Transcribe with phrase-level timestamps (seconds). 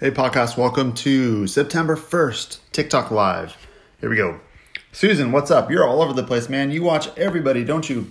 [0.00, 3.54] Hey, podcast, welcome to September 1st, TikTok Live.
[4.00, 4.40] Here we go.
[4.92, 5.70] Susan, what's up?
[5.70, 6.70] You're all over the place, man.
[6.70, 8.10] You watch everybody, don't you?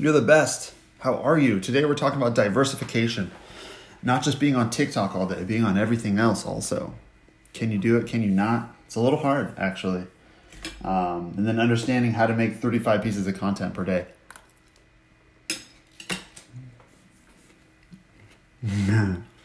[0.00, 0.74] You're the best.
[0.98, 1.60] How are you?
[1.60, 3.30] Today we're talking about diversification.
[4.02, 6.92] Not just being on TikTok all day, being on everything else also.
[7.52, 8.08] Can you do it?
[8.08, 8.74] Can you not?
[8.86, 10.08] It's a little hard, actually.
[10.82, 14.06] Um, and then understanding how to make 35 pieces of content per day.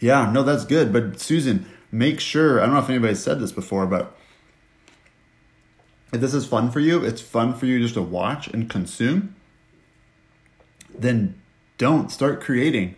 [0.00, 0.92] Yeah, no, that's good.
[0.92, 4.16] But Susan, make sure I don't know if anybody said this before, but
[6.12, 9.36] if this is fun for you, it's fun for you just to watch and consume,
[10.98, 11.40] then
[11.78, 12.96] don't start creating.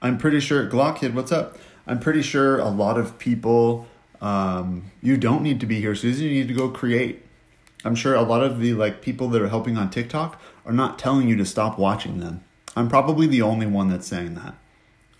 [0.00, 1.58] I'm pretty sure Glock Kid, what's up?
[1.86, 3.86] I'm pretty sure a lot of people
[4.20, 6.24] um, you don't need to be here, Susan.
[6.24, 7.22] You need to go create.
[7.84, 10.98] I'm sure a lot of the like people that are helping on TikTok are not
[10.98, 12.44] telling you to stop watching them.
[12.76, 14.54] I'm probably the only one that's saying that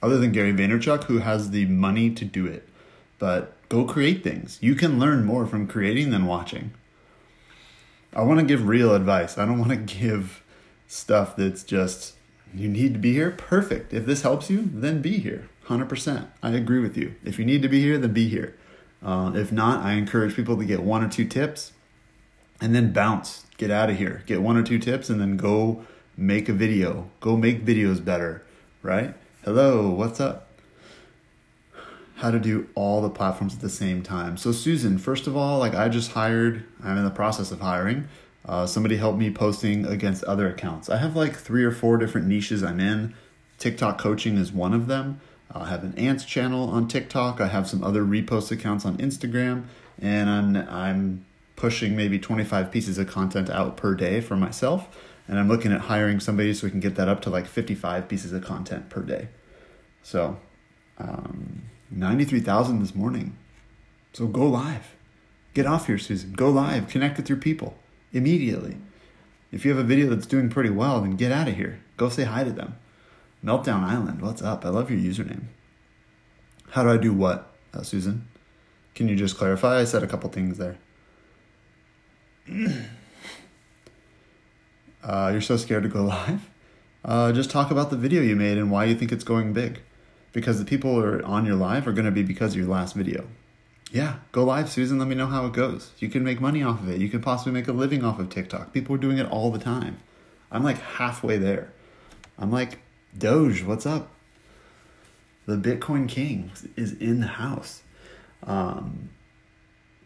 [0.03, 2.69] other than Gary Vaynerchuk, who has the money to do it.
[3.19, 4.59] But go create things.
[4.61, 6.73] You can learn more from creating than watching.
[8.15, 9.39] I want to give real advice.
[9.39, 10.43] I don't want to give
[10.87, 12.15] stuff that's just,
[12.55, 13.31] you need to be here.
[13.31, 13.93] Perfect.
[13.93, 15.49] If this helps you, then be here.
[15.67, 16.29] 100%.
[16.43, 17.15] I agree with you.
[17.25, 18.57] If you need to be here, then be here.
[19.03, 21.73] Uh, if not, I encourage people to get one or two tips
[22.61, 23.45] and then bounce.
[23.57, 24.23] Get out of here.
[24.27, 25.85] Get one or two tips and then go
[26.17, 27.11] make a video.
[27.21, 28.45] Go make videos better,
[28.83, 29.15] right?
[29.47, 30.49] Hello, what's up?
[32.17, 34.37] How to do all the platforms at the same time.
[34.37, 38.09] So, Susan, first of all, like I just hired, I'm in the process of hiring.
[38.45, 40.91] Uh, somebody helped me posting against other accounts.
[40.91, 43.15] I have like three or four different niches I'm in.
[43.57, 45.21] TikTok coaching is one of them.
[45.55, 47.41] I have an ants channel on TikTok.
[47.41, 49.67] I have some other repost accounts on Instagram,
[50.03, 51.25] and I'm I'm
[51.55, 54.89] pushing maybe 25 pieces of content out per day for myself
[55.29, 58.09] and I'm looking at hiring somebody so we can get that up to like 55
[58.09, 59.29] pieces of content per day.
[60.03, 60.39] So,
[60.99, 63.37] um, 93,000 this morning.
[64.13, 64.95] So go live.
[65.55, 66.33] Get off here, Susan.
[66.33, 66.89] Go live.
[66.89, 67.77] Connect with your people
[68.13, 68.77] immediately.
[69.53, 71.81] If you have a video that's doing pretty well, then get out of here.
[71.97, 72.77] Go say hi to them.
[73.45, 74.65] Meltdown Island, what's up?
[74.65, 75.45] I love your username.
[76.71, 78.29] How do I do what, uh, Susan?
[78.95, 79.79] Can you just clarify?
[79.79, 80.79] I said a couple things there.
[85.07, 86.51] uh, you're so scared to go live,
[87.05, 89.81] uh, just talk about the video you made and why you think it's going big.
[90.33, 92.67] Because the people who are on your live are going to be because of your
[92.67, 93.27] last video.
[93.91, 94.99] Yeah, go live, Susan.
[94.99, 95.93] Let me know how it goes.
[95.99, 97.01] You can make money off of it.
[97.01, 98.73] You can possibly make a living off of TikTok.
[98.73, 100.01] People are doing it all the time.
[100.51, 101.73] I'm like halfway there.
[102.39, 102.81] I'm like,
[103.17, 104.11] Doge, what's up?
[105.47, 107.83] The Bitcoin King is in the house.
[108.43, 109.11] Um,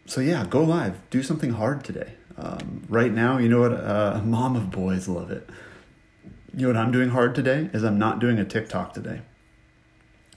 [0.05, 0.97] so yeah, go live.
[1.09, 2.13] Do something hard today.
[2.41, 3.73] Um, right now, you know what?
[3.73, 5.47] Uh, mom of boys love it.
[6.53, 9.21] You know what I'm doing hard today is I'm not doing a TikTok today.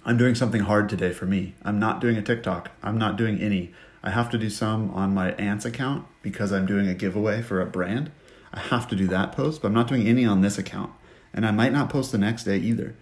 [0.05, 1.55] I'm doing something hard today for me.
[1.63, 2.71] I'm not doing a TikTok.
[2.83, 3.73] I'm not doing any.
[4.03, 7.61] I have to do some on my aunt's account because I'm doing a giveaway for
[7.61, 8.13] a brand.
[8.53, 10.93] I have to do that post, but I'm not doing any on this account.
[11.33, 12.95] And I might not post the next day either.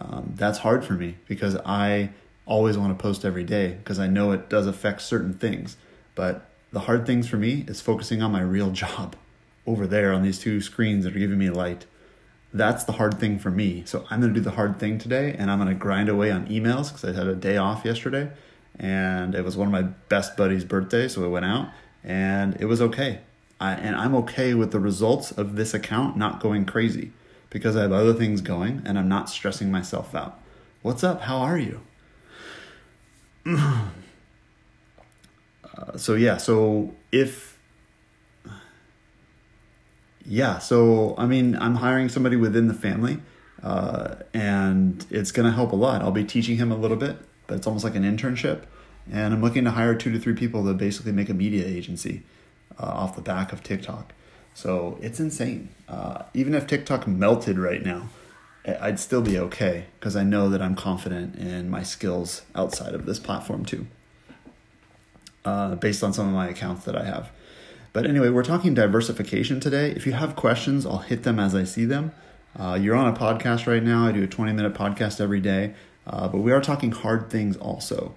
[0.00, 2.10] Um, that's hard for me because I
[2.46, 5.76] always want to post every day because I know it does affect certain things.
[6.14, 9.16] But the hard things for me is focusing on my real job
[9.66, 11.86] over there on these two screens that are giving me light.
[12.52, 13.82] That's the hard thing for me.
[13.86, 16.30] So I'm going to do the hard thing today and I'm going to grind away
[16.30, 18.30] on emails because I had a day off yesterday
[18.78, 21.08] and it was one of my best buddies' birthday.
[21.08, 21.70] So I went out
[22.04, 23.20] and it was okay.
[23.58, 27.10] I, and I'm okay with the results of this account not going crazy
[27.48, 30.38] because I have other things going and I'm not stressing myself out.
[30.82, 31.22] What's up?
[31.22, 31.80] How are you?
[35.76, 37.58] Uh, so yeah, so if
[40.24, 43.18] yeah, so I mean, I'm hiring somebody within the family,
[43.62, 46.02] uh, and it's gonna help a lot.
[46.02, 47.16] I'll be teaching him a little bit,
[47.46, 48.62] but it's almost like an internship,
[49.10, 52.22] and I'm looking to hire two to three people to basically make a media agency
[52.78, 54.12] uh, off the back of TikTok.
[54.54, 55.68] So it's insane.
[55.86, 58.08] Uh, even if TikTok melted right now,
[58.80, 63.04] I'd still be okay because I know that I'm confident in my skills outside of
[63.04, 63.86] this platform too
[65.46, 67.30] uh, based on some of my accounts that I have.
[67.92, 69.90] But anyway, we're talking diversification today.
[69.92, 72.12] If you have questions, I'll hit them as I see them.
[72.58, 74.06] Uh, you're on a podcast right now.
[74.06, 75.74] I do a 20 minute podcast every day,
[76.06, 78.14] uh, but we are talking hard things also.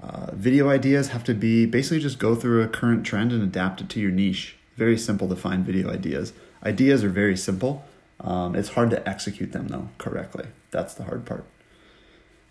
[0.00, 3.80] Uh, video ideas have to be basically just go through a current trend and adapt
[3.80, 4.56] it to your niche.
[4.76, 6.32] Very simple to find video ideas.
[6.62, 7.84] Ideas are very simple.
[8.20, 10.46] Um, it's hard to execute them though correctly.
[10.70, 11.46] That's the hard part.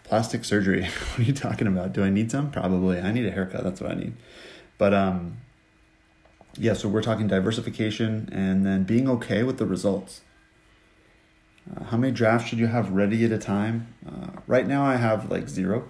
[0.06, 0.84] Plastic surgery.
[1.12, 1.94] what are you talking about?
[1.94, 2.52] Do I need some?
[2.52, 3.00] Probably.
[3.00, 3.63] I need a haircut.
[3.63, 4.13] That's what I need.
[4.78, 5.38] But um,
[6.57, 6.74] yeah.
[6.74, 10.22] So we're talking diversification and then being okay with the results.
[11.75, 13.94] Uh, how many drafts should you have ready at a time?
[14.07, 15.90] Uh, right now, I have like zero.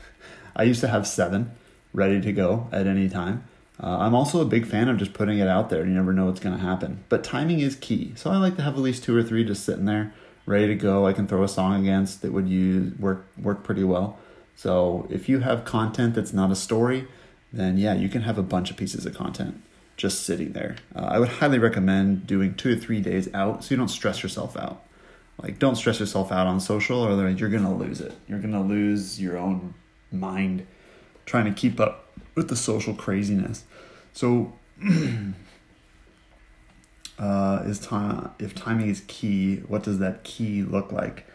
[0.56, 1.52] I used to have seven
[1.92, 3.44] ready to go at any time.
[3.82, 5.84] Uh, I'm also a big fan of just putting it out there.
[5.84, 7.02] You never know what's going to happen.
[7.08, 8.12] But timing is key.
[8.14, 10.14] So I like to have at least two or three just sitting there,
[10.46, 11.06] ready to go.
[11.06, 14.18] I can throw a song against that would use work work pretty well.
[14.56, 17.08] So if you have content that's not a story,
[17.52, 19.62] then yeah, you can have a bunch of pieces of content
[19.96, 20.76] just sitting there.
[20.94, 24.22] Uh, I would highly recommend doing two to three days out so you don't stress
[24.22, 24.82] yourself out.
[25.42, 28.12] Like, don't stress yourself out on social, or otherwise you're gonna lose it.
[28.28, 29.74] You're gonna lose your own
[30.12, 30.66] mind
[31.26, 33.64] trying to keep up with the social craziness.
[34.12, 34.52] So,
[37.18, 39.56] uh, is time if timing is key?
[39.68, 41.26] What does that key look like?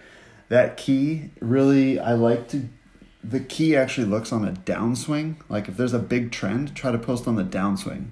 [0.50, 2.68] That key really, I like to.
[3.24, 5.36] The key actually looks on a downswing.
[5.50, 8.08] Like if there's a big trend, try to post on the downswing.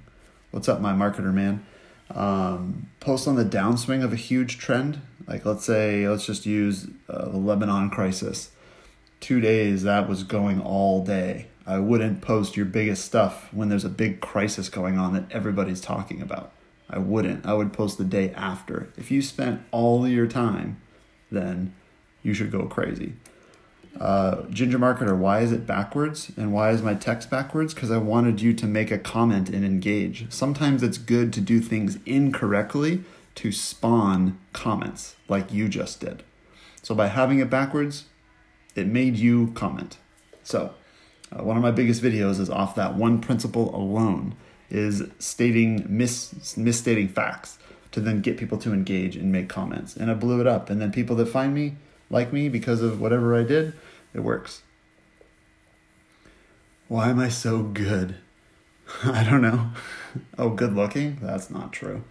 [0.51, 1.65] What's up, my marketer man?
[2.09, 5.01] Um, post on the downswing of a huge trend.
[5.27, 8.51] Like let's say, let's just use uh, the Lebanon crisis.
[9.19, 13.83] Two days that was going all day I wouldn't post your biggest stuff when there's
[13.83, 16.53] a big crisis going on that everybody's talking about.
[16.89, 17.45] I wouldn't.
[17.45, 18.89] I would post the day after.
[18.97, 20.81] If you spent all your time,
[21.31, 21.73] then
[22.23, 23.13] you should go crazy.
[23.99, 26.31] Uh, Ginger Marketer, why is it backwards?
[26.37, 27.73] And why is my text backwards?
[27.73, 30.31] Because I wanted you to make a comment and engage.
[30.31, 33.03] Sometimes it's good to do things incorrectly
[33.35, 36.23] to spawn comments like you just did.
[36.81, 38.05] So by having it backwards,
[38.75, 39.97] it made you comment.
[40.43, 40.73] So,
[41.31, 44.35] uh, one of my biggest videos is off that one principle alone
[44.69, 47.57] is stating mis- misstating facts
[47.91, 49.95] to then get people to engage and make comments.
[49.95, 50.69] And I blew it up.
[50.69, 51.75] And then people that find me
[52.09, 53.73] like me because of whatever I did,
[54.13, 54.61] it works.
[56.87, 58.15] Why am I so good?
[59.03, 59.71] I don't know.
[60.37, 61.17] oh, good looking?
[61.21, 62.03] That's not true.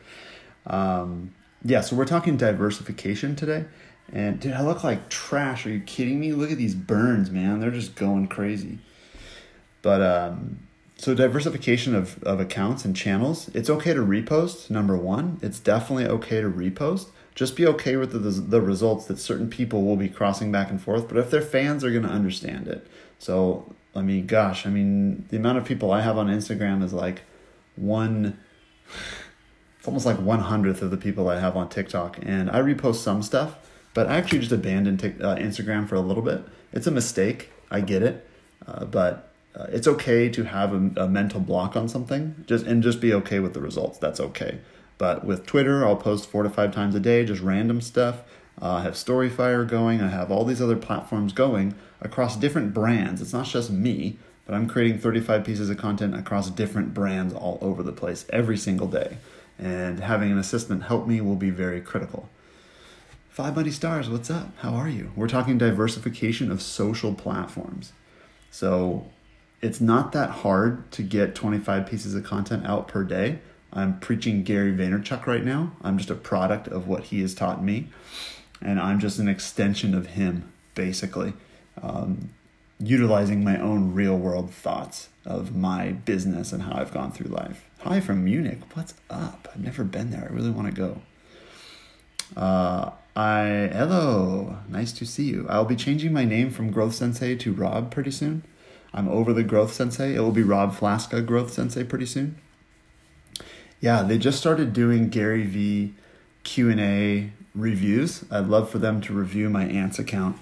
[0.66, 3.64] Um, yeah, so we're talking diversification today.
[4.12, 5.66] And dude, I look like trash.
[5.66, 6.32] Are you kidding me?
[6.32, 7.60] Look at these burns, man.
[7.60, 8.78] They're just going crazy.
[9.82, 10.60] But um,
[10.96, 15.38] so diversification of, of accounts and channels, it's okay to repost, number one.
[15.42, 17.08] It's definitely okay to repost.
[17.34, 20.80] Just be okay with the, the results that certain people will be crossing back and
[20.80, 21.06] forth.
[21.06, 22.86] But if their fans are going to understand it.
[23.18, 26.94] So, I mean, gosh, I mean, the amount of people I have on Instagram is
[26.94, 27.22] like
[27.76, 28.38] one,
[29.78, 32.18] it's almost like one hundredth of the people I have on TikTok.
[32.22, 33.56] And I repost some stuff,
[33.92, 36.42] but I actually just abandoned t- uh, Instagram for a little bit.
[36.72, 37.50] It's a mistake.
[37.70, 38.26] I get it.
[38.66, 42.82] Uh, but uh, it's okay to have a, a, mental block on something just and
[42.82, 44.58] just be okay with the results that's okay.
[44.98, 48.20] But with twitter i'll post four to five times a day just random stuff.
[48.60, 53.20] Uh, i have storyfire going i have all these other platforms going across different brands.
[53.22, 57.58] It's not just me but i'm creating 35 pieces of content across different brands all
[57.60, 59.18] over the place every single day.
[59.58, 62.28] And having an assistant help me will be very critical.
[63.30, 64.48] Five buddy stars what's up?
[64.58, 65.12] How are you?
[65.16, 67.92] We're talking diversification of social platforms.
[68.50, 69.06] So
[69.60, 73.38] it's not that hard to get 25 pieces of content out per day.
[73.72, 75.72] I'm preaching Gary Vaynerchuk right now.
[75.82, 77.88] I'm just a product of what he has taught me,
[78.60, 81.34] and I'm just an extension of him, basically,
[81.82, 82.30] um,
[82.78, 87.64] utilizing my own real world thoughts of my business and how I've gone through life.
[87.80, 88.60] Hi from Munich.
[88.74, 89.48] What's up?
[89.52, 90.28] I've never been there.
[90.30, 91.00] I really want to go.
[92.36, 95.46] Uh, I hello, nice to see you.
[95.48, 98.42] I'll be changing my name from Growth Sensei to Rob pretty soon.
[98.92, 100.14] I'm over the Growth Sensei.
[100.14, 102.38] It will be Rob Flaska Growth Sensei pretty soon.
[103.80, 105.94] Yeah, they just started doing Gary V
[106.44, 108.24] Q&A reviews.
[108.30, 110.38] I'd love for them to review my aunt's account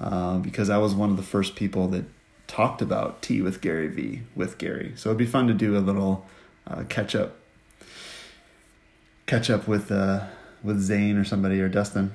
[0.00, 2.04] uh, because I was one of the first people that
[2.46, 4.92] talked about tea with Gary V with Gary.
[4.96, 6.26] So it'd be fun to do a little
[6.66, 7.36] uh, catch up
[9.26, 10.26] catch up with uh,
[10.62, 12.12] with Zane or somebody or Dustin.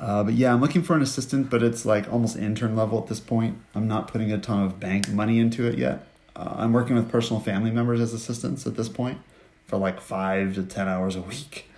[0.00, 3.08] Uh, but yeah, I'm looking for an assistant, but it's like almost intern level at
[3.08, 3.58] this point.
[3.74, 6.06] I'm not putting a ton of bank money into it yet.
[6.34, 9.18] Uh, I'm working with personal family members as assistants at this point
[9.66, 11.70] for like five to 10 hours a week,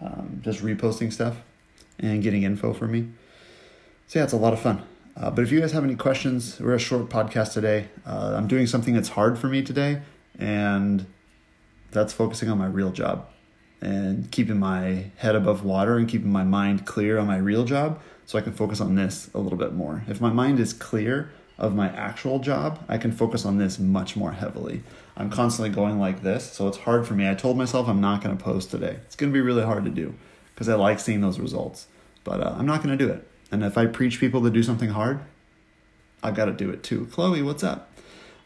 [0.00, 1.38] um, just reposting stuff
[1.98, 3.08] and getting info for me.
[4.06, 4.84] So yeah, it's a lot of fun.
[5.16, 7.88] Uh, but if you guys have any questions, we're a short podcast today.
[8.06, 10.02] Uh, I'm doing something that's hard for me today,
[10.38, 11.06] and
[11.90, 13.26] that's focusing on my real job
[13.84, 18.00] and keeping my head above water and keeping my mind clear on my real job
[18.24, 20.02] so I can focus on this a little bit more.
[20.08, 24.16] If my mind is clear of my actual job, I can focus on this much
[24.16, 24.82] more heavily.
[25.16, 27.28] I'm constantly going like this, so it's hard for me.
[27.28, 28.96] I told myself I'm not going to post today.
[29.04, 30.14] It's going to be really hard to do
[30.54, 31.86] because I like seeing those results,
[32.24, 33.28] but uh, I'm not going to do it.
[33.52, 35.20] And if I preach people to do something hard,
[36.22, 37.06] I've got to do it too.
[37.12, 37.90] Chloe, what's up?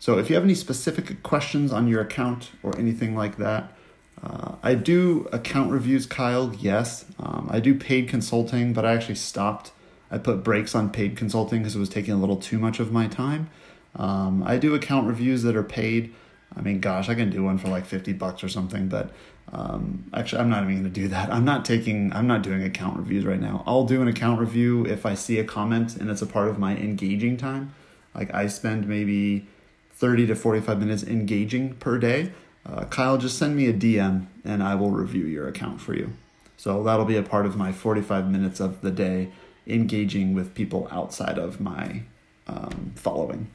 [0.00, 3.72] So if you have any specific questions on your account or anything like that,
[4.22, 7.04] uh, I do account reviews, Kyle, yes.
[7.18, 9.72] Um, I do paid consulting, but I actually stopped
[10.10, 12.92] I put breaks on paid consulting because it was taking a little too much of
[12.92, 13.50] my time.
[13.96, 16.14] Um, I do account reviews that are paid.
[16.56, 19.10] I mean, gosh, I can do one for like 50 bucks or something, but
[19.52, 21.32] um, actually, I'm not even going to do that.
[21.32, 23.62] I'm not taking, I'm not doing account reviews right now.
[23.66, 26.58] I'll do an account review if I see a comment and it's a part of
[26.58, 27.74] my engaging time.
[28.14, 29.46] Like I spend maybe
[29.92, 32.32] 30 to 45 minutes engaging per day.
[32.70, 36.12] Uh, Kyle, just send me a DM and I will review your account for you.
[36.56, 39.30] So that'll be a part of my 45 minutes of the day
[39.66, 42.02] engaging with people outside of my
[42.46, 43.48] um, following.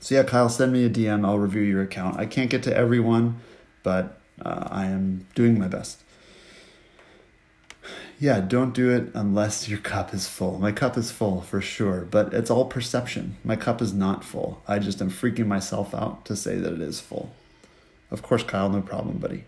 [0.00, 1.24] So yeah, Kyle, send me a DM.
[1.24, 2.18] I'll review your account.
[2.18, 3.40] I can't get to everyone,
[3.82, 6.02] but uh, I am doing my best.
[8.18, 10.58] Yeah, don't do it unless your cup is full.
[10.58, 13.36] My cup is full for sure, but it's all perception.
[13.42, 14.62] My cup is not full.
[14.68, 17.32] I just am freaking myself out to say that it is full.
[18.12, 19.44] Of course, Kyle, no problem, buddy.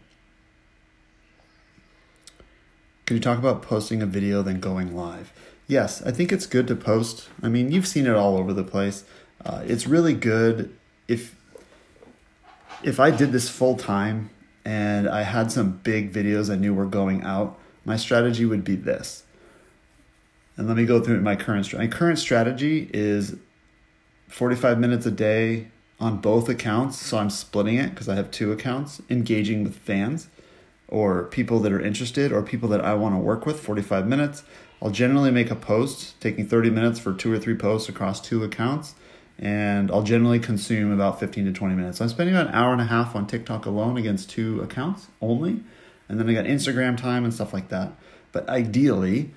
[3.04, 5.34] Can you talk about posting a video then going live?
[5.68, 7.28] Yes, I think it's good to post.
[7.42, 9.04] I mean, you've seen it all over the place.
[9.44, 10.74] Uh, it's really good
[11.06, 11.36] if
[12.82, 14.30] if I did this full time
[14.64, 17.58] and I had some big videos I knew were going out.
[17.84, 19.24] My strategy would be this.
[20.56, 21.70] And let me go through my current.
[21.74, 23.36] My current strategy is
[24.28, 25.68] 45 minutes a day
[26.00, 26.98] on both accounts.
[26.98, 30.28] So I'm splitting it because I have two accounts, engaging with fans
[30.88, 34.42] or people that are interested or people that I want to work with, 45 minutes.
[34.82, 38.44] I'll generally make a post, taking 30 minutes for two or three posts across two
[38.44, 38.94] accounts
[39.38, 41.98] and I'll generally consume about 15 to 20 minutes.
[41.98, 45.08] So I'm spending about an hour and a half on TikTok alone against two accounts
[45.20, 45.62] only,
[46.08, 47.92] and then I got Instagram time and stuff like that.
[48.32, 49.32] But ideally,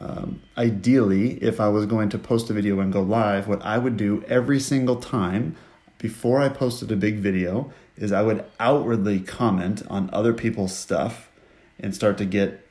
[0.00, 3.78] um, ideally, if I was going to post a video and go live, what I
[3.78, 5.54] would do every single time
[6.02, 11.30] before I posted a big video is I would outwardly comment on other people's stuff
[11.80, 12.66] and start to get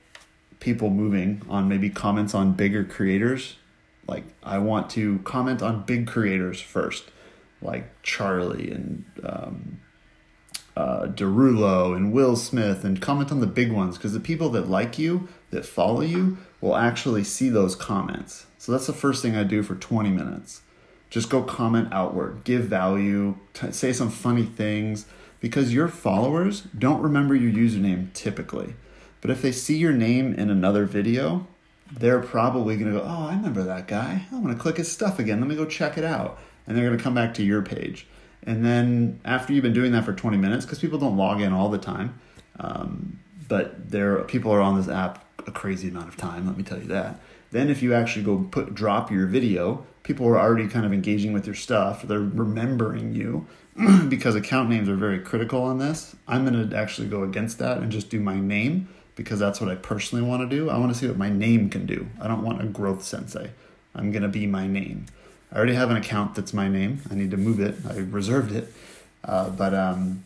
[0.59, 3.55] people moving on maybe comments on bigger creators
[4.07, 7.05] like I want to comment on big creators first,
[7.61, 9.79] like Charlie and um,
[10.75, 14.69] uh, Derulo and Will Smith, and comment on the big ones because the people that
[14.69, 18.45] like you, that follow you, will actually see those comments.
[18.57, 20.61] So that's the first thing I do for 20 minutes.
[21.11, 25.05] Just go comment outward, give value, t- say some funny things
[25.41, 28.73] because your followers don't remember your username typically.
[29.19, 31.45] But if they see your name in another video,
[31.91, 34.25] they're probably going to go, Oh, I remember that guy.
[34.31, 35.39] I'm to click his stuff again.
[35.39, 36.39] Let me go check it out.
[36.65, 38.07] And they're going to come back to your page.
[38.43, 41.53] And then after you've been doing that for 20 minutes, because people don't log in
[41.53, 42.19] all the time,
[42.59, 46.47] um, but there people are on this app a crazy amount of time.
[46.47, 47.19] Let me tell you that.
[47.51, 51.33] Then if you actually go put drop your video, people are already kind of engaging
[51.33, 52.03] with your stuff.
[52.03, 53.45] They're remembering you
[54.09, 56.15] because account names are very critical on this.
[56.27, 59.69] I'm going to actually go against that and just do my name because that's what
[59.69, 60.69] I personally want to do.
[60.69, 62.07] I want to see what my name can do.
[62.19, 63.51] I don't want a growth sensei.
[63.93, 65.05] I'm going to be my name.
[65.51, 67.01] I already have an account that's my name.
[67.11, 67.75] I need to move it.
[67.87, 68.73] I reserved it.
[69.23, 70.23] Uh, but um,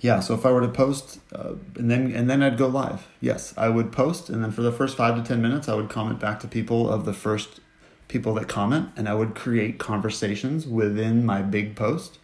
[0.00, 3.08] yeah, so if I were to post uh, and then and then I'd go live.
[3.20, 5.88] Yes, I would post and then for the first 5 to 10 minutes I would
[5.88, 7.60] comment back to people of the first
[8.06, 12.18] people that comment and I would create conversations within my big post.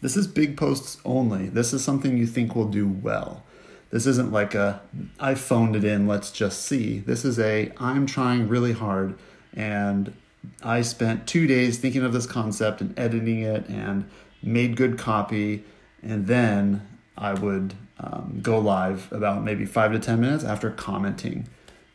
[0.00, 1.48] This is big posts only.
[1.48, 3.42] This is something you think will do well.
[3.90, 4.80] This isn't like a
[5.18, 7.00] I phoned it in, let's just see.
[7.00, 9.18] This is a I'm trying really hard
[9.52, 10.14] and
[10.62, 14.08] I spent 2 days thinking of this concept and editing it and
[14.42, 15.64] made good copy
[16.02, 16.86] and then
[17.16, 21.48] I would um, go live about maybe 5 to 10 minutes after commenting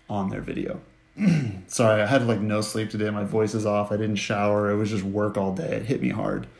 [0.09, 0.81] on their video.
[1.67, 3.09] Sorry, I had like no sleep today.
[3.09, 3.91] My voice is off.
[3.91, 4.69] I didn't shower.
[4.69, 5.77] It was just work all day.
[5.77, 6.47] It hit me hard.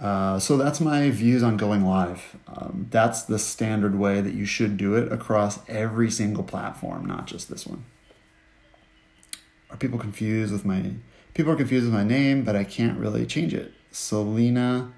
[0.00, 2.34] Uh, so that's my views on going live.
[2.48, 7.26] Um, that's the standard way that you should do it across every single platform, not
[7.26, 7.84] just this one.
[9.68, 10.92] Are people confused with my?
[11.34, 13.74] People are confused with my name, but I can't really change it.
[13.90, 14.90] Selena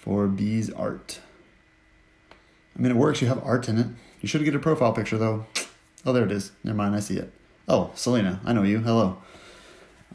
[0.00, 1.20] for Bees Art.
[2.76, 3.20] I mean, it works.
[3.20, 3.86] You have art in it.
[4.20, 5.46] You should get a profile picture though.
[6.04, 6.52] Oh, there it is.
[6.64, 6.94] Never mind.
[6.94, 7.32] I see it.
[7.68, 8.40] Oh, Selena.
[8.44, 8.80] I know you.
[8.80, 9.18] Hello.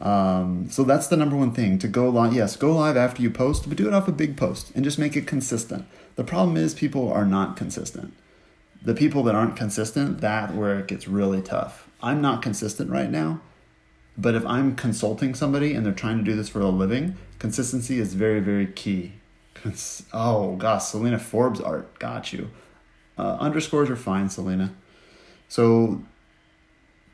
[0.00, 2.34] Um, so that's the number one thing to go live.
[2.34, 4.98] Yes, go live after you post, but do it off a big post and just
[4.98, 5.86] make it consistent.
[6.16, 8.12] The problem is people are not consistent.
[8.82, 11.88] The people that aren't consistent, that where it gets really tough.
[12.02, 13.40] I'm not consistent right now,
[14.18, 17.98] but if I'm consulting somebody and they're trying to do this for a living, consistency
[17.98, 19.14] is very, very key.
[20.12, 22.50] Oh gosh, Selena Forbes art, got you.
[23.18, 24.74] Uh, underscores are fine, Selena.
[25.48, 26.02] So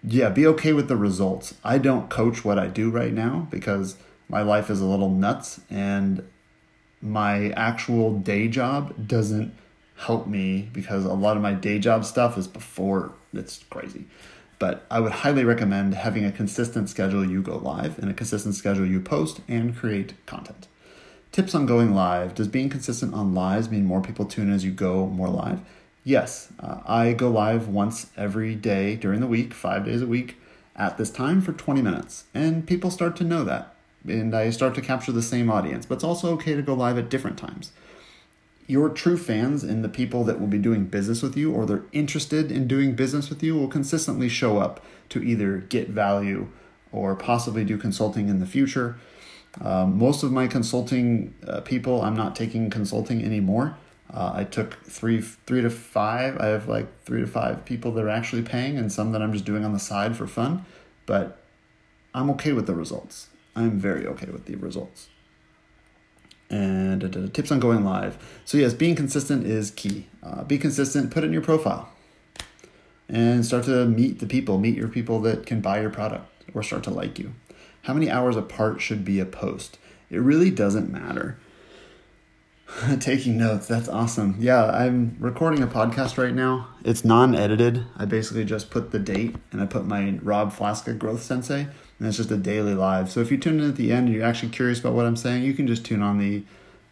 [0.05, 1.55] yeah, be okay with the results.
[1.63, 3.97] I don't coach what I do right now because
[4.29, 6.27] my life is a little nuts and
[7.01, 9.55] my actual day job doesn't
[9.97, 14.07] help me because a lot of my day job stuff is before it's crazy.
[14.59, 18.55] But I would highly recommend having a consistent schedule you go live and a consistent
[18.55, 20.69] schedule you post and create content.
[21.33, 22.35] Tips on going live.
[22.35, 25.61] Does being consistent on lives mean more people tune in as you go more live?
[26.05, 30.37] Yes, uh, I go live once every day during the week, five days a week
[30.77, 32.25] at this time for 20 minutes.
[32.35, 33.75] And people start to know that.
[34.07, 35.87] And I start to capture the same audience.
[35.87, 37.73] But it's also okay to go live at different times
[38.67, 41.83] your true fans and the people that will be doing business with you or they're
[41.93, 46.49] interested in doing business with you will consistently show up to either get value
[46.93, 48.97] or possibly do consulting in the future.
[49.61, 53.76] Um, most of my consulting uh, people, I'm not taking consulting anymore.
[54.12, 56.38] Uh, I took three, three to five.
[56.38, 59.32] I have like three to five people that are actually paying, and some that I'm
[59.32, 60.64] just doing on the side for fun.
[61.06, 61.38] But
[62.14, 63.28] I'm okay with the results.
[63.54, 65.09] I'm very okay with the results
[66.52, 68.18] and tips on going live.
[68.44, 70.06] So yes, being consistent is key.
[70.23, 71.11] Uh, be consistent.
[71.11, 71.88] Put it in your profile,
[73.09, 74.59] and start to meet the people.
[74.59, 77.32] Meet your people that can buy your product or start to like you.
[77.83, 79.77] How many hours apart should be a post?
[80.09, 81.37] It really doesn't matter.
[83.01, 84.37] Taking notes, that's awesome.
[84.39, 86.69] Yeah, I'm recording a podcast right now.
[86.85, 87.85] It's non edited.
[87.97, 91.67] I basically just put the date and I put my Rob Flaska Growth Sensei
[91.99, 93.11] and it's just a daily live.
[93.11, 95.17] So if you tune in at the end and you're actually curious about what I'm
[95.17, 96.45] saying, you can just tune on the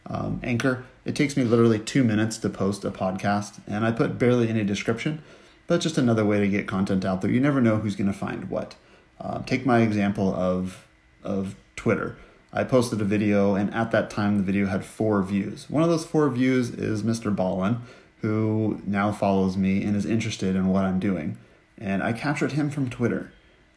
[0.06, 0.84] um, anchor.
[1.04, 4.64] It takes me literally two minutes to post a podcast, and I put barely any
[4.64, 5.22] description,
[5.66, 7.30] but just another way to get content out there.
[7.30, 8.74] You never know who's going to find what.
[9.20, 10.86] Uh, take my example of
[11.22, 12.16] of Twitter.
[12.52, 15.68] I posted a video, and at that time, the video had four views.
[15.70, 17.34] One of those four views is Mr.
[17.34, 17.80] Ballen,
[18.22, 21.38] who now follows me and is interested in what I'm doing.
[21.78, 23.30] And I captured him from Twitter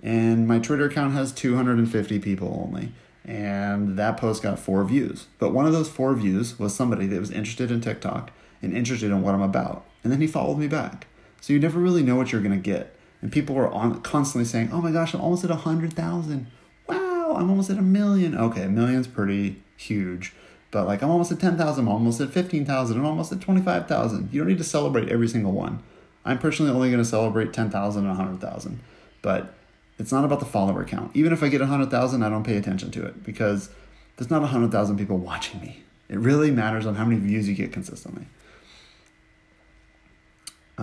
[0.04, 2.92] and my Twitter account has 250 people only.
[3.24, 5.28] And that post got four views.
[5.40, 8.32] But one of those four views was somebody that was interested in TikTok
[8.62, 9.86] and interested in what I'm about.
[10.04, 11.08] And then he followed me back.
[11.40, 12.93] So you never really know what you're going to get.
[13.24, 16.46] And people were on constantly saying, "Oh my gosh, I'm almost at 100,000.
[16.90, 18.38] Wow, I'm almost at a million.
[18.38, 20.34] Okay, a million's pretty huge.
[20.72, 24.28] But like I'm almost at 10,000, I'm almost at 15,000, I'm almost at 25,000.
[24.34, 25.82] You don't need to celebrate every single one.
[26.26, 28.80] I'm personally only going to celebrate 10,000 and 100,000.
[29.22, 29.54] But
[29.98, 31.12] it's not about the follower count.
[31.14, 33.70] Even if I get 100,000, I don't pay attention to it because
[34.18, 35.84] there's not 100,000 people watching me.
[36.10, 38.26] It really matters on how many views you get consistently.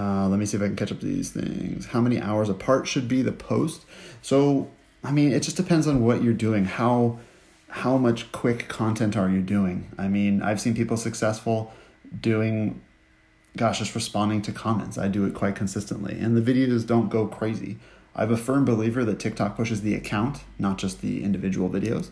[0.01, 1.87] Uh, let me see if I can catch up to these things.
[1.87, 3.85] How many hours apart should be the post?
[4.23, 4.71] So,
[5.05, 6.65] I mean, it just depends on what you're doing.
[6.65, 7.19] How
[7.69, 9.93] how much quick content are you doing?
[9.97, 11.73] I mean, I've seen people successful
[12.21, 12.81] doing
[13.57, 14.97] gosh, just responding to comments.
[14.97, 16.19] I do it quite consistently.
[16.19, 17.79] And the videos don't go crazy.
[18.15, 22.11] I'm a firm believer that TikTok pushes the account, not just the individual videos.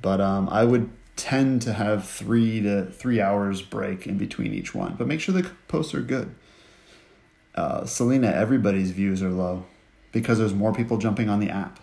[0.00, 4.74] But um, I would tend to have three to three hours break in between each
[4.74, 4.94] one.
[4.96, 6.34] But make sure the posts are good.
[7.54, 9.64] Uh, Selena, everybody's views are low
[10.10, 11.80] because there's more people jumping on the app.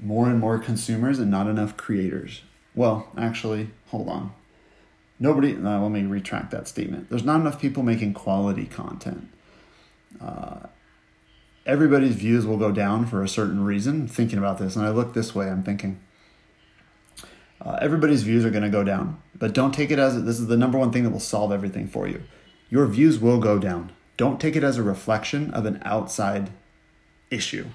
[0.00, 2.42] More and more consumers and not enough creators.
[2.74, 4.32] Well, actually, hold on.
[5.20, 7.08] Nobody, uh, let me retract that statement.
[7.08, 9.28] There's not enough people making quality content.
[10.20, 10.66] Uh,
[11.64, 14.08] everybody's views will go down for a certain reason.
[14.08, 16.00] Thinking about this, and I look this way, I'm thinking
[17.64, 20.48] uh, everybody's views are going to go down, but don't take it as this is
[20.48, 22.22] the number one thing that will solve everything for you.
[22.70, 23.92] Your views will go down.
[24.16, 26.50] Don't take it as a reflection of an outside
[27.30, 27.66] issue.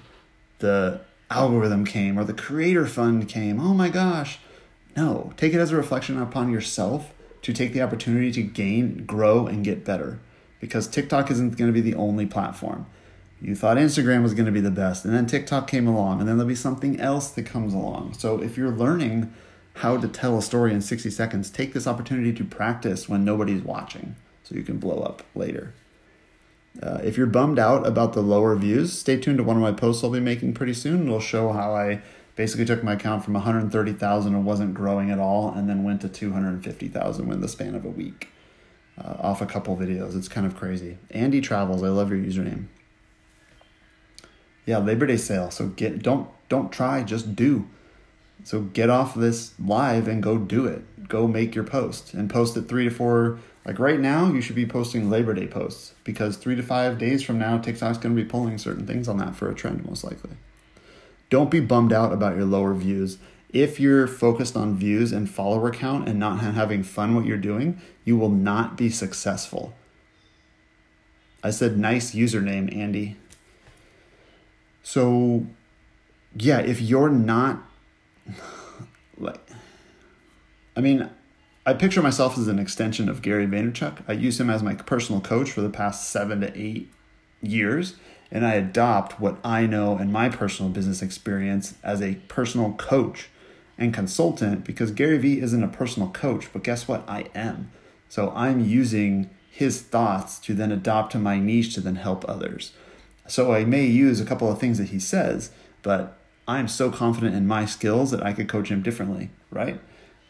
[0.60, 3.60] The algorithm came or the creator fund came.
[3.60, 4.38] Oh my gosh.
[4.96, 9.46] No, take it as a reflection upon yourself to take the opportunity to gain, grow,
[9.46, 10.18] and get better.
[10.60, 12.86] Because TikTok isn't going to be the only platform.
[13.40, 16.28] You thought Instagram was going to be the best, and then TikTok came along, and
[16.28, 18.14] then there'll be something else that comes along.
[18.14, 19.32] So if you're learning
[19.74, 23.62] how to tell a story in 60 seconds, take this opportunity to practice when nobody's
[23.62, 25.72] watching so you can blow up later.
[26.82, 29.72] Uh, if you're bummed out about the lower views, stay tuned to one of my
[29.72, 31.06] posts I'll be making pretty soon.
[31.06, 32.02] It'll show how I
[32.36, 36.08] basically took my account from 130,000 and wasn't growing at all, and then went to
[36.08, 38.28] 250,000 within the span of a week
[38.96, 40.16] uh, off a couple videos.
[40.16, 40.98] It's kind of crazy.
[41.10, 42.66] Andy Travels, I love your username
[44.68, 45.50] yeah, Labor Day sale.
[45.50, 47.66] So get don't don't try, just do.
[48.44, 51.08] So get off this live and go do it.
[51.08, 53.38] Go make your post and post it three to four.
[53.68, 57.22] Like right now, you should be posting Labor Day posts because three to five days
[57.22, 60.02] from now, TikTok's going to be pulling certain things on that for a trend, most
[60.02, 60.30] likely.
[61.28, 63.18] Don't be bummed out about your lower views.
[63.50, 67.78] If you're focused on views and follower count and not having fun what you're doing,
[68.06, 69.74] you will not be successful.
[71.44, 73.16] I said nice username, Andy.
[74.82, 75.44] So,
[76.34, 77.62] yeah, if you're not
[79.18, 79.46] like,
[80.74, 81.10] I mean,
[81.68, 83.98] I picture myself as an extension of Gary Vaynerchuk.
[84.08, 86.90] I use him as my personal coach for the past seven to eight
[87.42, 87.96] years.
[88.30, 93.28] and I adopt what I know and my personal business experience as a personal coach
[93.76, 97.06] and consultant because Gary Vee isn't a personal coach, but guess what?
[97.06, 97.70] I am.
[98.08, 102.72] So I'm using his thoughts to then adopt to my niche to then help others.
[103.26, 105.50] So I may use a couple of things that he says,
[105.82, 109.78] but I'm so confident in my skills that I could coach him differently, right?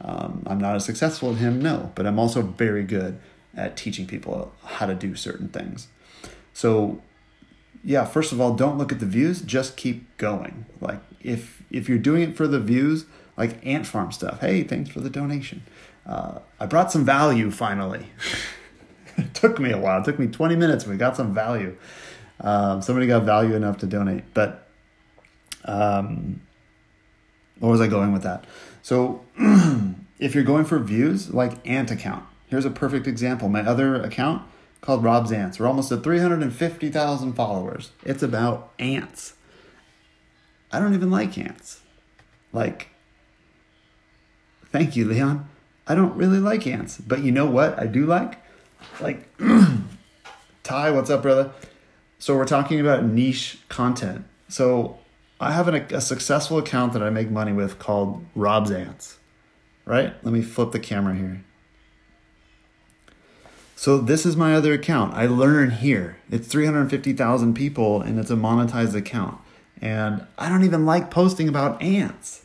[0.00, 3.18] Um, I'm not as successful as him, no, but I'm also very good
[3.56, 5.88] at teaching people how to do certain things.
[6.52, 7.02] So,
[7.82, 10.66] yeah, first of all, don't look at the views, just keep going.
[10.80, 13.06] Like if if you're doing it for the views,
[13.36, 14.40] like Ant Farm stuff.
[14.40, 15.62] Hey, thanks for the donation.
[16.06, 18.06] Uh, I brought some value finally.
[19.16, 20.00] it took me a while.
[20.00, 20.86] It took me 20 minutes.
[20.86, 21.76] We got some value.
[22.40, 24.24] Um, somebody got value enough to donate.
[24.32, 24.68] But
[25.64, 26.40] um,
[27.58, 28.44] where was I going with that?
[28.88, 29.20] So
[30.18, 32.24] if you're going for views, like Ant account.
[32.46, 33.50] Here's a perfect example.
[33.50, 34.48] My other account
[34.80, 35.60] called Rob's Ants.
[35.60, 37.90] We're almost at 350,000 followers.
[38.02, 39.34] It's about ants.
[40.72, 41.82] I don't even like ants.
[42.50, 42.88] Like,
[44.72, 45.46] thank you, Leon.
[45.86, 46.98] I don't really like ants.
[46.98, 48.38] But you know what I do like?
[49.02, 49.28] Like,
[50.62, 51.50] Ty, what's up, brother?
[52.18, 54.24] So we're talking about niche content.
[54.48, 54.98] So
[55.40, 59.18] I have an, a successful account that I make money with called Rob's Ants,
[59.84, 60.12] right?
[60.24, 61.44] Let me flip the camera here.
[63.76, 65.14] So this is my other account.
[65.14, 66.16] I learn here.
[66.30, 69.38] It's 350,000 people and it's a monetized account.
[69.80, 72.42] And I don't even like posting about ants.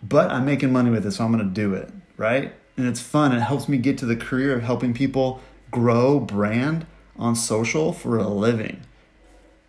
[0.00, 2.52] But I'm making money with it, so I'm going to do it, right?
[2.76, 3.32] And it's fun.
[3.32, 5.40] It helps me get to the career of helping people
[5.72, 8.82] grow brand on social for a living.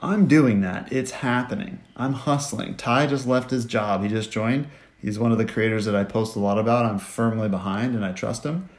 [0.01, 0.91] I'm doing that.
[0.93, 1.81] It's happening.
[1.97, 2.75] I'm hustling.
[2.75, 4.01] Ty just left his job.
[4.01, 4.67] He just joined.
[5.01, 6.85] He's one of the creators that I post a lot about.
[6.85, 8.69] I'm firmly behind and I trust him.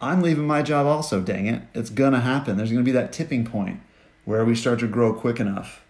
[0.00, 1.62] I'm leaving my job also, dang it.
[1.74, 2.56] It's going to happen.
[2.56, 3.80] There's going to be that tipping point
[4.24, 5.84] where we start to grow quick enough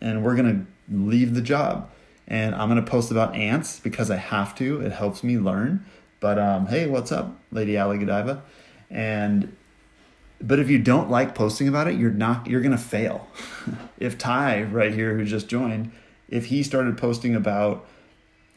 [0.00, 1.90] and we're going to leave the job.
[2.26, 4.80] And I'm going to post about ants because I have to.
[4.80, 5.84] It helps me learn.
[6.20, 8.42] But um, hey, what's up, Lady Ali Godiva?
[8.88, 9.56] And
[10.40, 13.28] but if you don't like posting about it, you're not you're gonna fail.
[13.98, 15.92] if Ty right here who just joined,
[16.28, 17.86] if he started posting about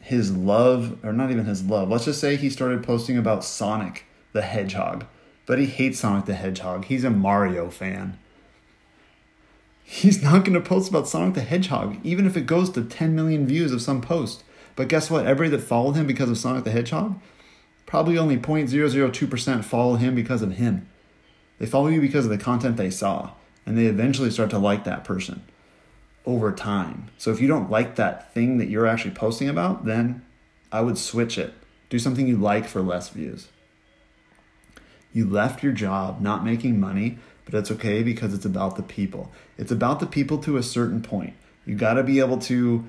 [0.00, 4.04] his love, or not even his love, let's just say he started posting about Sonic
[4.32, 5.06] the Hedgehog,
[5.46, 6.86] but he hates Sonic the Hedgehog.
[6.86, 8.18] He's a Mario fan.
[9.82, 13.14] He's not going to post about Sonic the Hedgehog, even if it goes to 10
[13.14, 14.42] million views of some post.
[14.76, 15.26] But guess what?
[15.26, 17.20] Everybody that followed him because of Sonic the Hedgehog,
[17.86, 20.88] probably only 0.002% follow him because of him.
[21.58, 23.30] They follow you because of the content they saw,
[23.64, 25.42] and they eventually start to like that person
[26.26, 27.10] over time.
[27.18, 30.24] So if you don't like that thing that you're actually posting about, then
[30.72, 31.54] I would switch it.
[31.90, 33.48] Do something you like for less views.
[35.12, 39.30] You left your job not making money, but it's okay because it's about the people.
[39.56, 41.34] It's about the people to a certain point.
[41.66, 42.84] You got to be able to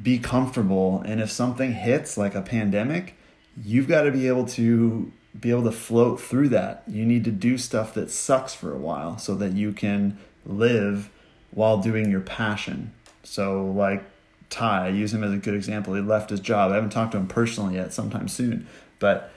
[0.00, 1.02] be comfortable.
[1.04, 3.16] And if something hits like a pandemic,
[3.62, 6.82] you've got to be able to be able to float through that.
[6.88, 11.10] You need to do stuff that sucks for a while so that you can live
[11.52, 12.92] while doing your passion.
[13.22, 14.02] So, like
[14.48, 15.94] Ty, I use him as a good example.
[15.94, 16.72] He left his job.
[16.72, 18.66] I haven't talked to him personally yet, sometime soon,
[18.98, 19.32] but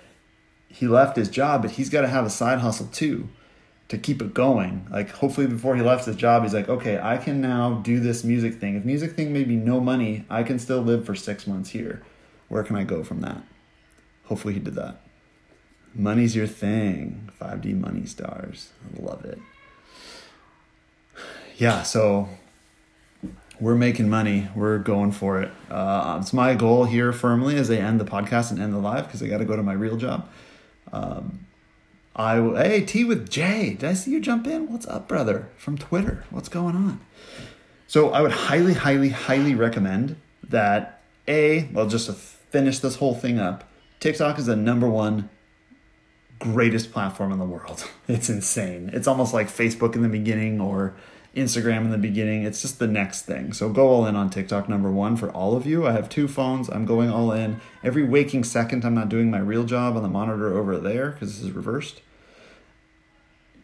[0.68, 3.30] he left his job, but he's got to have a side hustle too
[3.90, 4.88] to keep it going.
[4.90, 8.24] Like, hopefully, before he left his job, he's like, okay, I can now do this
[8.24, 8.76] music thing.
[8.76, 12.02] If music thing made me no money, I can still live for six months here.
[12.48, 13.44] Where can I go from that?
[14.26, 15.03] Hopefully, he did that.
[15.96, 17.30] Money's your thing.
[17.40, 18.72] 5D money stars.
[18.98, 19.40] I love it.
[21.56, 22.30] Yeah, so
[23.60, 24.50] we're making money.
[24.56, 25.52] We're going for it.
[25.70, 29.06] Uh, it's my goal here firmly as I end the podcast and end the live
[29.06, 30.28] because I got to go to my real job.
[30.92, 31.46] Um,
[32.16, 33.76] I hey T with Jay.
[33.76, 34.72] Did I see you jump in?
[34.72, 35.50] What's up, brother?
[35.58, 36.26] From Twitter.
[36.32, 37.02] What's going on?
[37.88, 40.16] So I would highly, highly, highly recommend
[40.50, 43.64] that a well just to finish this whole thing up.
[44.00, 45.30] TikTok is the number one
[46.44, 47.90] greatest platform in the world.
[48.06, 48.90] It's insane.
[48.92, 50.94] It's almost like Facebook in the beginning or
[51.34, 52.44] Instagram in the beginning.
[52.44, 53.54] It's just the next thing.
[53.54, 55.88] So go all in on TikTok, number one, for all of you.
[55.88, 56.68] I have two phones.
[56.68, 57.62] I'm going all in.
[57.82, 61.34] Every waking second, I'm not doing my real job on the monitor over there because
[61.34, 62.02] this is reversed.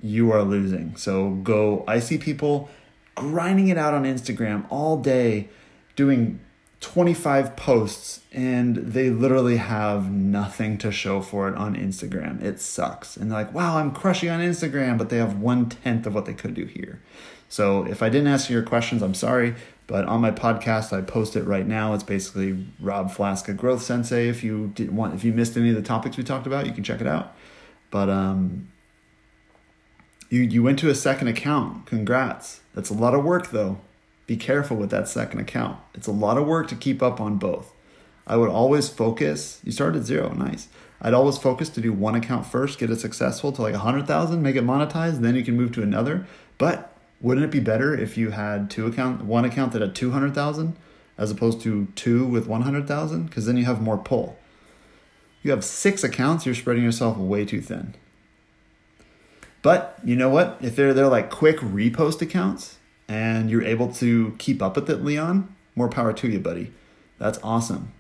[0.02, 0.96] You are losing.
[0.96, 1.84] So go.
[1.86, 2.70] I see people
[3.16, 5.50] grinding it out on Instagram all day,
[5.98, 6.40] doing
[6.82, 12.42] 25 posts and they literally have nothing to show for it on Instagram.
[12.42, 13.18] It sucks.
[13.18, 16.26] And they're like, wow, I'm crushing on Instagram, but they have one tenth of what
[16.26, 17.02] they could do here.
[17.50, 19.56] So if I didn't answer your questions, I'm sorry.
[19.88, 21.94] But on my podcast, I post it right now.
[21.96, 24.30] It's basically Rob Flaska Growth Sensei.
[24.30, 26.72] If you didn't want, if you missed any of the topics we talked about, you
[26.74, 27.36] can check it out.
[27.90, 28.70] But um,
[30.30, 31.88] You you went to a second account.
[31.88, 32.62] Congrats.
[32.76, 33.80] That's a lot of work though.
[34.30, 35.80] Be careful with that second account.
[35.96, 37.74] It's a lot of work to keep up on both.
[38.28, 39.60] I would always focus.
[39.64, 40.68] You started at zero, nice.
[41.02, 44.06] I'd always focus to do one account first, get it successful to like a hundred
[44.06, 46.28] thousand, make it monetized, then you can move to another.
[46.60, 50.12] But wouldn't it be better if you had two account, one account that had two
[50.12, 50.76] hundred thousand,
[51.18, 53.26] as opposed to two with one hundred thousand?
[53.26, 54.38] Because then you have more pull.
[55.42, 57.96] You have six accounts, you're spreading yourself way too thin.
[59.64, 60.60] But you know what?
[60.62, 62.76] If they're they're like quick repost accounts
[63.10, 66.72] and you're able to keep up with it, Leon, more power to you, buddy.
[67.18, 67.92] That's awesome.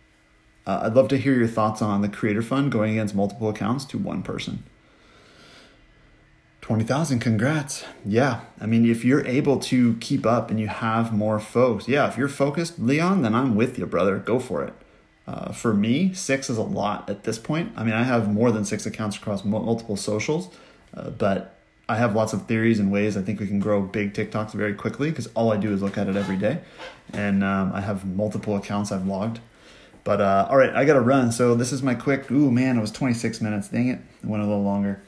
[0.65, 3.85] Uh, I'd love to hear your thoughts on the creator fund going against multiple accounts
[3.85, 4.63] to one person.
[6.61, 7.83] 20,000, congrats.
[8.05, 12.07] Yeah, I mean, if you're able to keep up and you have more folks, yeah,
[12.07, 14.19] if you're focused, Leon, then I'm with you, brother.
[14.19, 14.73] Go for it.
[15.25, 17.71] Uh, for me, six is a lot at this point.
[17.75, 20.49] I mean, I have more than six accounts across multiple socials,
[20.93, 21.58] uh, but
[21.89, 24.75] I have lots of theories and ways I think we can grow big TikToks very
[24.75, 26.59] quickly because all I do is look at it every day.
[27.13, 29.39] And um, I have multiple accounts I've logged.
[30.03, 31.31] But uh, all right, I got to run.
[31.31, 33.69] So this is my quick, ooh, man, it was 26 minutes.
[33.69, 33.99] Dang it.
[34.21, 35.01] It went a little longer.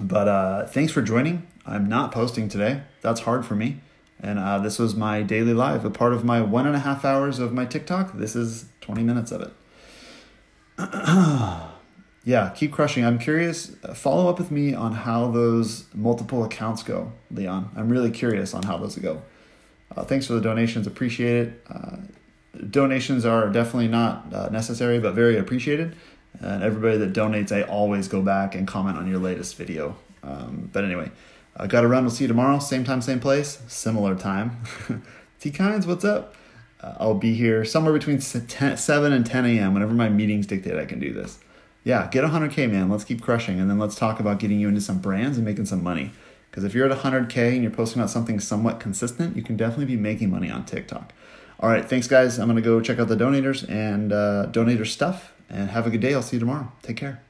[0.00, 1.46] But uh, thanks for joining.
[1.66, 2.80] I'm not posting today.
[3.02, 3.80] That's hard for me.
[4.20, 7.04] And uh, this was my daily live, a part of my one and a half
[7.04, 8.14] hours of my TikTok.
[8.14, 9.52] This is 20 minutes of it.
[12.24, 13.04] yeah, keep crushing.
[13.04, 13.66] I'm curious.
[13.94, 17.70] Follow up with me on how those multiple accounts go, Leon.
[17.76, 19.22] I'm really curious on how those go.
[19.94, 20.86] Uh, thanks for the donations.
[20.86, 21.66] Appreciate it.
[21.68, 21.96] Uh,
[22.70, 25.94] donations are definitely not uh, necessary, but very appreciated.
[26.40, 29.94] And everybody that donates, I always go back and comment on your latest video.
[30.22, 31.10] Um, but anyway,
[31.56, 32.04] I got to run.
[32.04, 32.58] We'll see you tomorrow.
[32.58, 34.62] Same time, same place, similar time.
[35.40, 36.34] T Kinds, what's up?
[36.80, 39.74] Uh, I'll be here somewhere between 10, 7 and 10 a.m.
[39.74, 41.38] Whenever my meetings dictate, I can do this
[41.84, 42.88] yeah, get 100K, man.
[42.88, 43.60] Let's keep crushing.
[43.60, 46.12] And then let's talk about getting you into some brands and making some money.
[46.50, 49.84] Because if you're at 100K and you're posting about something somewhat consistent, you can definitely
[49.84, 51.12] be making money on TikTok.
[51.60, 52.38] All right, thanks, guys.
[52.38, 55.90] I'm going to go check out the donators and uh, donator stuff and have a
[55.90, 56.14] good day.
[56.14, 56.72] I'll see you tomorrow.
[56.82, 57.22] Take care.